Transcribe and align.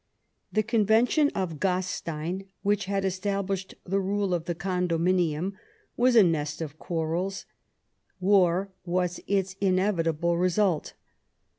The 0.51 0.63
Convention 0.63 1.29
of 1.35 1.59
Gastein, 1.59 2.47
which 2.63 2.85
had 2.85 3.05
established 3.05 3.75
the 3.83 3.99
rule 3.99 4.33
of 4.33 4.45
the 4.45 4.55
Condominium, 4.55 5.53
was 5.95 6.15
a 6.15 6.23
nest 6.23 6.59
of 6.59 6.79
quarrels; 6.79 7.45
war 8.19 8.71
was 8.83 9.19
its 9.27 9.55
inevitable 9.61 10.37
result. 10.39 10.95